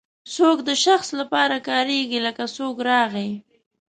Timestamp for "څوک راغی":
2.57-3.31